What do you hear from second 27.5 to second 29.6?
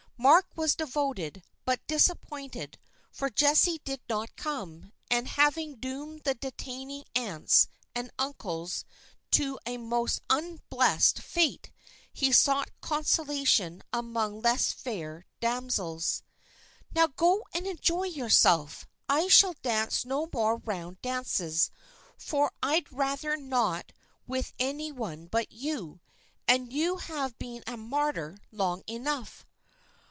a martyr long enough."